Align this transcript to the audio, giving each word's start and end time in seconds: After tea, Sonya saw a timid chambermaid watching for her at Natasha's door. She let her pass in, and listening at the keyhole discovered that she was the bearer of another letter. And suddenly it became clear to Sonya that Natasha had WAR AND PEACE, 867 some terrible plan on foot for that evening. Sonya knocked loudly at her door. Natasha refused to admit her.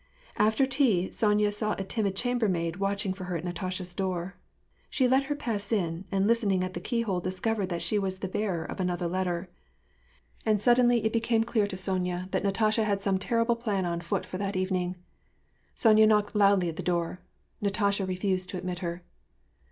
After 0.39 0.65
tea, 0.65 1.11
Sonya 1.11 1.51
saw 1.51 1.75
a 1.77 1.83
timid 1.83 2.15
chambermaid 2.15 2.77
watching 2.77 3.13
for 3.13 3.25
her 3.25 3.37
at 3.37 3.43
Natasha's 3.45 3.93
door. 3.93 4.35
She 4.89 5.07
let 5.07 5.25
her 5.25 5.35
pass 5.35 5.71
in, 5.71 6.05
and 6.11 6.25
listening 6.25 6.63
at 6.63 6.73
the 6.73 6.79
keyhole 6.81 7.19
discovered 7.19 7.67
that 7.67 7.83
she 7.83 7.99
was 7.99 8.17
the 8.17 8.27
bearer 8.27 8.65
of 8.65 8.79
another 8.79 9.07
letter. 9.07 9.47
And 10.43 10.59
suddenly 10.59 11.05
it 11.05 11.13
became 11.13 11.43
clear 11.43 11.67
to 11.67 11.77
Sonya 11.77 12.29
that 12.31 12.43
Natasha 12.43 12.83
had 12.83 12.99
WAR 13.05 13.11
AND 13.11 13.21
PEACE, 13.21 13.27
867 13.27 13.29
some 13.29 13.29
terrible 13.29 13.55
plan 13.55 13.85
on 13.85 14.01
foot 14.01 14.25
for 14.25 14.39
that 14.39 14.55
evening. 14.55 14.95
Sonya 15.75 16.07
knocked 16.07 16.35
loudly 16.35 16.69
at 16.69 16.79
her 16.79 16.83
door. 16.83 17.19
Natasha 17.61 18.03
refused 18.03 18.49
to 18.49 18.57
admit 18.57 18.79
her. 18.79 19.03